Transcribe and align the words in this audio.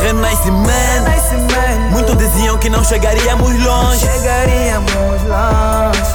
Renascimento. 0.00 1.10
Muitos 1.90 2.16
diziam 2.16 2.56
que 2.58 2.70
não 2.70 2.84
chegaríamos 2.84 3.58
longe. 3.64 4.06
Chegaríamos 4.06 5.22
longe. 5.24 6.12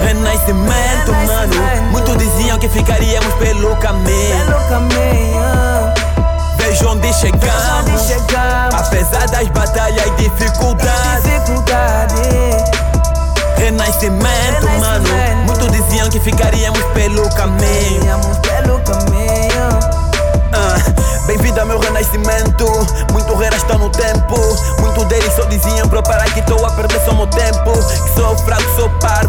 Renascimento, 0.00 1.12
mano. 1.12 1.90
Muitos 1.90 2.18
diziam 2.18 2.58
que 2.58 2.68
ficaríamos 2.68 3.32
pelo 3.34 3.74
caminho. 3.76 4.44
Pelo 4.44 4.68
caminho. 4.68 5.94
Vejo 6.58 6.90
onde 6.90 7.12
chegamos. 7.14 7.80
Onde 7.80 7.98
chegamos. 7.98 8.74
Apesar 8.74 9.26
das 9.30 9.48
batalhas 9.48 10.06
e 10.06 10.10
dificuldades. 10.22 11.22
Dificuldade. 11.24 12.22
Renascimento, 13.56 14.66
mano. 14.66 14.71
Renascimento. 14.71 14.71
Ficaríamos 16.22 16.82
pelo 16.94 17.28
caminho. 17.30 17.96
Iríamos 17.96 18.38
pelo 18.38 18.80
caminho. 18.80 19.68
Ah, 20.52 21.02
Bem-vindo 21.26 21.60
ao 21.60 21.66
meu 21.66 21.78
renascimento. 21.78 22.66
Muitos 23.12 23.38
reras 23.38 23.60
estão 23.60 23.78
no 23.78 23.90
tempo. 23.90 24.36
Muitos 24.80 25.04
deles 25.06 25.32
só 25.34 25.44
diziam 25.46 25.88
pra 25.88 25.98
eu 25.98 26.02
parar 26.02 26.24
que 26.32 26.40
estou 26.40 26.64
a 26.64 26.70
perder 26.72 27.00
só 27.04 27.12
meu 27.14 27.26
tempo. 27.26 27.72
Que 27.72 28.20
sou 28.20 28.36
fraco, 28.38 28.62
sou 28.76 28.90
parvo. 29.00 29.21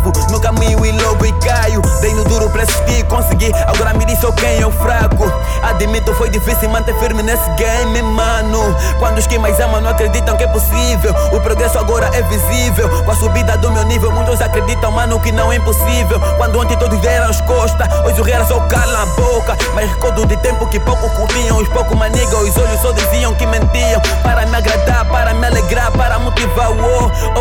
Caminho 0.43 0.85
e 0.85 0.91
logo 0.91 1.25
e 1.25 1.31
caio. 1.39 1.81
Dei 2.01 2.13
no 2.13 2.25
duro 2.25 2.49
pra 2.49 2.63
assistir 2.63 2.99
e 2.99 3.03
consegui. 3.03 3.49
Agora 3.65 3.93
me 3.93 4.03
diz 4.03 4.19
sou 4.19 4.33
quem 4.33 4.59
é 4.59 4.67
o 4.67 4.71
fraco. 4.71 5.23
Admito, 5.63 6.13
foi 6.15 6.29
difícil 6.29 6.69
manter 6.69 6.93
firme 6.99 7.23
nesse 7.23 7.49
game, 7.51 8.01
mano. 8.01 8.75
Quando 8.99 9.19
os 9.19 9.25
que 9.25 9.39
mais 9.39 9.57
amam 9.61 9.79
não 9.79 9.91
acreditam 9.91 10.35
que 10.35 10.43
é 10.43 10.47
possível. 10.47 11.15
O 11.31 11.39
progresso 11.39 11.79
agora 11.79 12.09
é 12.13 12.21
visível. 12.23 12.89
Com 13.05 13.11
a 13.11 13.15
subida 13.15 13.57
do 13.57 13.71
meu 13.71 13.83
nível, 13.85 14.11
muitos 14.11 14.41
acreditam, 14.41 14.91
mano, 14.91 15.17
que 15.21 15.31
não 15.31 15.49
é 15.49 15.55
impossível. 15.55 16.19
Quando 16.35 16.59
ontem 16.59 16.75
todos 16.77 16.99
deram 16.99 17.29
as 17.29 17.39
costas, 17.39 17.87
hoje 18.03 18.19
o 18.19 18.23
real 18.25 18.45
só 18.45 18.59
cala 18.67 19.03
a 19.03 19.05
boca. 19.05 19.57
Mas 19.73 19.89
recordo 19.89 20.25
de 20.25 20.35
tempo 20.37 20.67
que 20.67 20.79
pouco 20.81 21.09
curtiam, 21.11 21.57
os 21.57 21.69
pouco 21.69 21.95
maniga, 21.95 22.37
os 22.37 22.57
olhos 22.57 22.81
só 22.81 22.91
diziam 22.91 23.33
que 23.35 23.45
mentiam. 23.45 24.01
Para 24.21 24.45
me 24.45 24.57
agradar, 24.57 25.05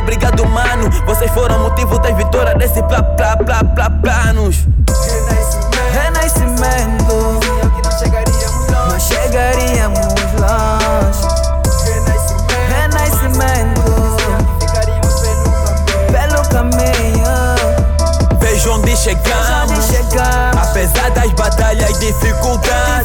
Obrigado, 0.02 0.44
mano. 0.46 0.90
Vocês 1.06 1.30
foram 1.30 1.60
motivo 1.60 1.98
das 2.00 2.16
vitórias 2.16 2.58
desse 2.58 2.82
plá, 2.82 3.02
plá, 3.02 3.36
plá, 3.36 3.62
plá, 3.64 3.88
planos. 3.88 4.66
Renascimento. 5.92 7.40
Não 8.90 9.00
chegaríamos 9.00 10.06
longe. 10.40 11.22
Renascimento. 12.68 13.82
Pelo 16.10 16.42
caminho. 16.48 18.38
Vejo 18.40 18.72
onde 18.72 18.96
chegamos. 18.96 19.70
Onde 19.70 19.82
chegamos. 19.82 20.68
Apesar 20.68 21.10
das 21.12 21.32
batalhas 21.32 21.90
e 21.90 21.98
dificuldades. 21.98 23.01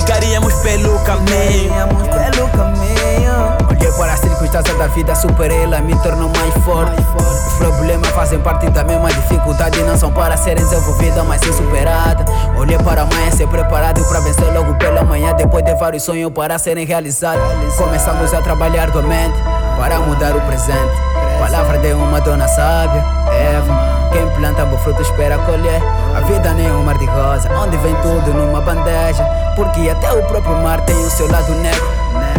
Ficaríamos 0.00 0.54
pelo 0.54 0.96
caminho. 1.00 1.50
Iríamos 1.50 2.02
pelo 2.08 2.48
caminho. 2.50 3.68
Olhei 3.68 3.92
para 3.92 4.12
as 4.12 4.20
circunstâncias 4.20 4.78
da 4.78 4.86
vida, 4.88 5.14
superei 5.16 5.64
ela, 5.64 5.80
me 5.80 5.96
tornou 6.02 6.28
mais 6.28 6.54
forte. 6.64 7.02
Os 7.16 7.54
problemas 7.54 8.08
fazem 8.10 8.38
parte 8.38 8.70
da 8.70 8.84
mesma 8.84 9.08
dificuldade, 9.08 9.80
não 9.80 9.98
são 9.98 10.12
para 10.12 10.36
serem 10.36 10.62
desenvolvidas, 10.62 11.26
mas 11.26 11.40
sim 11.40 11.52
superadas. 11.52 12.26
Olhei 12.56 12.78
para 12.78 13.02
amanhã, 13.02 13.30
ser 13.32 13.48
preparado 13.48 14.04
para 14.08 14.20
vencer 14.20 14.52
logo 14.54 14.74
pela 14.76 15.02
manhã, 15.02 15.34
depois 15.34 15.64
de 15.64 15.74
vários 15.74 16.04
sonhos 16.04 16.32
para 16.32 16.58
serem 16.58 16.86
realizados. 16.86 17.42
Começamos 17.76 18.32
a 18.32 18.40
trabalhar 18.40 18.90
domente 18.90 19.36
para 19.76 19.98
mudar 19.98 20.36
o 20.36 20.40
presente. 20.42 21.07
Palavra 21.38 21.78
de 21.78 21.92
uma 21.92 22.20
dona 22.20 22.48
sábia, 22.48 23.04
Eva. 23.30 24.10
Quem 24.12 24.28
planta 24.30 24.64
bom 24.64 24.78
fruto 24.78 25.02
espera 25.02 25.38
colher. 25.38 25.82
A 26.14 26.20
vida 26.20 26.52
nem 26.54 26.66
é 26.66 26.72
um 26.72 26.82
mar 26.82 26.98
de 26.98 27.06
rosa, 27.06 27.48
onde 27.52 27.76
vem 27.78 27.94
tudo 27.96 28.34
numa 28.34 28.60
bandeja. 28.60 29.24
Porque 29.54 29.88
até 29.88 30.12
o 30.12 30.22
próprio 30.24 30.56
mar 30.56 30.80
tem 30.82 30.96
o 30.96 31.10
seu 31.10 31.30
lado 31.30 31.54
negro, 31.56 31.86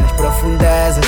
nas 0.02 0.12
profundezas. 0.14 1.06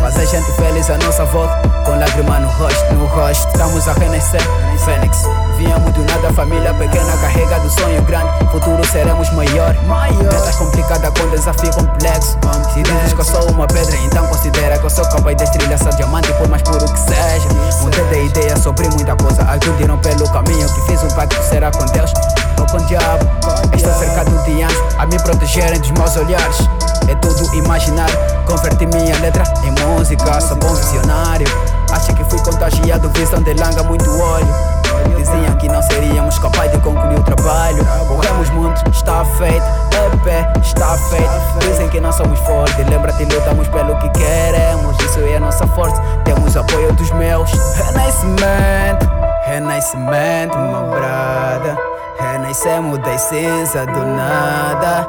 Faz 0.00 0.18
a 0.18 0.24
gente 0.24 0.52
feliz 0.52 0.90
a 0.90 0.98
nossa 0.98 1.24
volta, 1.26 1.68
com 1.84 1.98
lágrima 1.98 2.38
no 2.38 2.48
rosto, 2.48 2.94
no 2.94 3.06
rosto. 3.06 3.48
Estamos 3.48 3.88
a 3.88 3.92
renascer, 3.92 4.42
Fênix. 4.84 5.24
Viemos 5.58 5.92
do 5.92 6.04
nada, 6.04 6.32
família 6.34 6.72
pequena, 6.74 7.16
carrega 7.16 7.58
do 7.58 7.68
sonho 7.68 8.00
grande. 8.02 8.28
Futuro 8.52 8.80
seremos 8.86 9.28
maior. 9.32 9.74
Metas 10.22 10.54
complicadas 10.54 11.10
com 11.18 11.28
desafio 11.30 11.72
complexo. 11.72 12.38
Se 12.72 12.80
dizes 12.80 13.12
que 13.12 13.20
eu 13.20 13.24
sou 13.24 13.50
uma 13.50 13.66
pedra, 13.66 13.96
então 13.96 14.24
considera 14.28 14.78
que 14.78 14.84
eu 14.84 14.90
sou 14.90 15.04
capaz 15.08 15.36
de 15.36 15.42
estrelhar 15.42 15.72
essa 15.72 15.90
diamante, 15.90 16.32
por 16.34 16.48
mais 16.48 16.62
puro 16.62 16.84
que 16.84 17.00
seja. 17.00 17.48
Mudei 17.82 18.28
de 18.28 18.38
ideia 18.38 18.56
sobre 18.56 18.88
muita 18.88 19.16
coisa, 19.16 19.42
ajudaram 19.50 19.98
pelo 19.98 20.30
caminho 20.30 20.72
que 20.72 20.80
fiz 20.82 21.02
um 21.02 21.08
pacto 21.08 21.42
será 21.42 21.72
com 21.72 21.84
Deus 21.86 22.12
ou 22.60 22.66
com 22.66 22.76
o 22.76 22.86
diabo. 22.86 23.26
Estou 23.74 23.92
cercado 23.94 24.30
de 24.44 24.62
anjos 24.62 24.82
a 24.96 25.06
me 25.06 25.18
protegerem 25.18 25.80
dos 25.80 25.90
maus 25.90 26.16
olhares. 26.16 26.68
É 27.08 27.16
tudo 27.16 27.52
imaginário, 27.56 28.16
converti 28.46 28.86
minha 28.86 29.18
letra 29.18 29.42
em 29.64 29.72
música, 29.72 30.40
sou 30.40 30.56
bom 30.56 30.72
visionário. 30.72 31.48
Acho 31.90 32.14
que 32.14 32.22
fui 32.24 32.38
contagiado, 32.40 33.10
visão 33.10 33.42
de 33.42 33.54
langa, 33.54 33.82
muito 33.82 34.08
óleo. 34.20 34.77
Diziam 35.16 35.56
que 35.56 35.68
não 35.68 35.82
seríamos 35.82 36.38
capazes 36.38 36.72
de 36.72 36.78
concluir 36.78 37.18
o 37.18 37.22
trabalho. 37.22 37.84
Corremos 38.06 38.50
muito, 38.50 38.90
está 38.90 39.24
feito. 39.24 39.64
EP, 39.92 40.62
está 40.62 40.96
feito. 40.96 41.58
Dizem 41.60 41.88
que 41.88 42.00
não 42.00 42.12
somos 42.12 42.38
fortes. 42.40 42.86
Lembra-te, 42.88 43.24
lutamos 43.24 43.68
pelo 43.68 43.96
que 43.98 44.08
queremos. 44.10 44.96
Isso 45.00 45.20
é 45.20 45.36
a 45.36 45.40
nossa 45.40 45.66
força. 45.68 46.00
Temos 46.24 46.56
apoio 46.56 46.92
dos 46.92 47.10
meus. 47.12 47.50
Renascimento, 47.50 49.08
renascimento, 49.44 50.58
meu 50.58 50.90
brada. 50.90 51.76
Renascemos 52.20 52.98
das 52.98 53.20
cinzas 53.22 53.86
do 53.86 54.04
nada. 54.04 55.08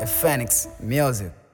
É 0.00 0.06
Fênix 0.06 0.68
Music. 0.80 1.36